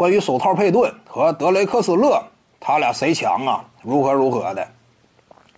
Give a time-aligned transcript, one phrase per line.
[0.00, 2.18] 关于手套佩顿和德雷克斯勒，
[2.58, 3.62] 他俩谁强啊？
[3.82, 4.66] 如何如何的？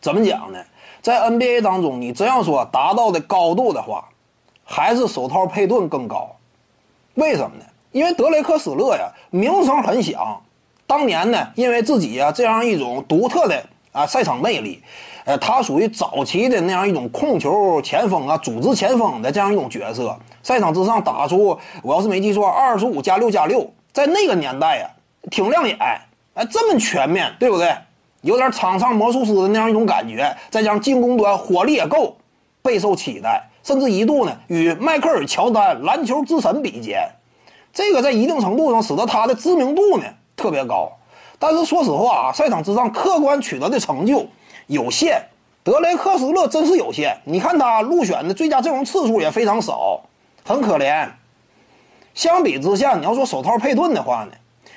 [0.01, 0.59] 怎么讲呢？
[1.01, 4.05] 在 NBA 当中，你这样说达到的高度的话，
[4.65, 6.29] 还是手套佩顿更高。
[7.15, 7.65] 为什么呢？
[7.93, 10.43] 因为德雷克斯勒呀，名声很响。
[10.89, 14.83] 当年呢，因为自己呀这样一种独特的啊赛场魅力，
[15.25, 20.19] 呃，他属于早期的那样一种控球前锋啊，组织前锋的这样一种角色。
[20.43, 24.91] 赛场之上打出，我要是没记错，二十五加六加六，在那个年代呀，
[25.31, 25.77] 挺亮眼。
[26.35, 27.75] 哎，这么全面，对不对？
[28.23, 32.17] 有点场上魔术师的那样一种感觉，再加上进攻端火力也够，
[32.63, 37.07] 备受期待，甚至一度呢与迈克尔乔丹篮球之神比肩。
[37.73, 40.05] 这个在一定程度上使得他的知名度呢
[40.37, 40.91] 特别高。
[41.39, 44.27] 但是说实话啊，赛场之上客观取得的成就
[44.69, 45.21] 有限，
[45.65, 47.15] 德雷克斯勒真是有限。
[47.25, 50.01] 你看他入选的最佳阵容次数也非常少，
[50.45, 51.09] 很可怜。
[52.15, 54.33] 相比之下，你要说手套佩顿的话呢，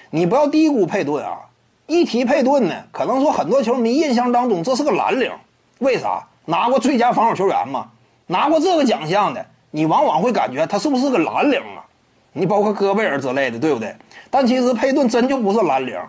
[0.10, 1.40] 你不要低估佩顿啊。
[1.88, 5.32] 一提佩顿呢，可能说很多球迷印象当中这是个蓝领，
[5.80, 6.26] 为啥？
[6.46, 7.88] 拿过最佳防守球员嘛，
[8.28, 11.86] 拿过这个奖项的，你往往会感觉他是不是个蓝领啊？
[12.34, 13.96] 你包括戈贝尔之类的，对不对？
[14.30, 16.00] 但其实佩顿真就不是蓝领，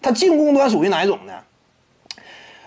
[0.00, 1.32] 他进攻端属于哪种呢？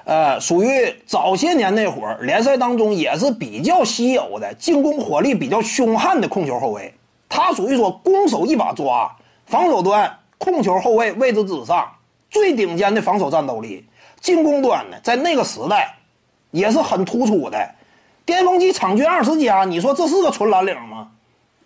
[0.06, 6.94] 呃，属于早些年那会儿联赛当中也是比较稀有的进攻火力比较凶悍的控球后卫。
[7.36, 9.12] 他属于说攻守一把抓，
[9.48, 11.92] 防守端控球后卫位置之上。
[12.30, 13.88] 最顶尖的防守战斗力，
[14.22, 15.96] 进攻端呢，在那个时代
[16.52, 17.72] 也是很突出的。
[18.24, 21.10] 巅峰期场均二十加，你说这是个纯蓝领吗？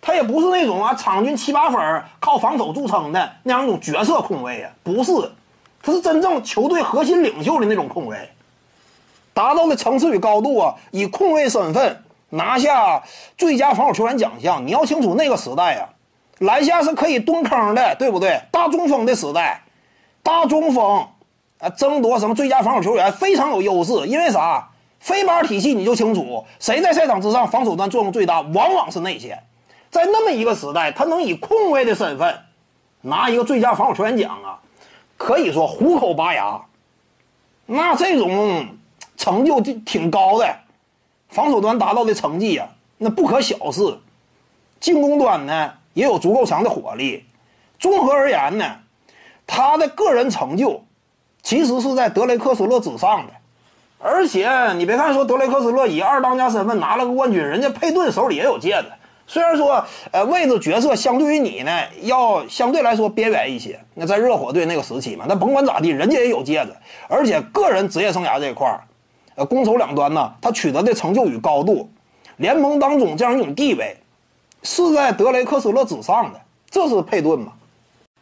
[0.00, 5.12] 他也不是那种啊，场均七八分靠防守著称的那样一种角色控卫啊，不是，
[5.82, 8.30] 他是真正球队核心领袖的那种控卫，
[9.34, 13.02] 达到的层次与高度啊，以控卫身份拿下
[13.36, 14.66] 最佳防守球员奖项。
[14.66, 15.88] 你要清楚那个时代呀，
[16.38, 18.40] 篮下是可以蹲坑的，对不对？
[18.50, 19.62] 大中锋的时代。
[20.22, 21.06] 大中锋，
[21.58, 24.68] 啊，争夺什么最佳防守球员非常有优势，因为啥？
[25.00, 29.42] 飞板体系你就清楚，谁在赛场之上防守端作用最大，往往是内线。
[29.90, 32.36] 在那么一个时代，他能以控卫的身份
[33.02, 34.58] 拿一个最佳防守球员奖啊，
[35.16, 36.60] 可以说虎口拔牙。
[37.64, 38.66] 那这种
[39.16, 40.56] 成就就挺高的，
[41.28, 42.68] 防守端达到的成绩呀，
[42.98, 43.98] 那不可小视。
[44.80, 47.24] 进攻端呢，也有足够强的火力。
[47.78, 48.64] 综合而言呢。
[49.50, 50.84] 他的个人成就，
[51.42, 53.32] 其实是在德雷克斯勒之上的，
[53.98, 58.88] 而且你别看说德雷克斯勒以二当家身份拿了个冠军，人家佩顿手里也有戒指。
[59.26, 63.80] 虽然说，呃，位置角色相对于你呢，要相对来说边缘一些。
[63.94, 66.76] 那在热火队那个时期嘛，那甭管咋地，人家也有戒指。
[67.08, 68.84] 而且个人职业生涯这一块儿，
[69.38, 71.88] 呃，攻守两端呢，他取得的成就与高度，
[72.38, 73.96] 联盟当中这样一种地位，
[74.64, 76.40] 是在德雷克斯勒之上的。
[76.68, 77.52] 这是佩顿嘛？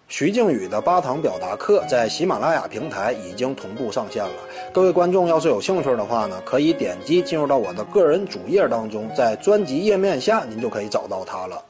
[0.09, 4.35] 徐静宇的八堂表达课在喜马拉雅平台已经同步上线了。
[4.75, 11.61] 各位观众要是有兴趣的话呢，可以点击进入到我的个人主页当中，在专辑页面下您就可以找到它了。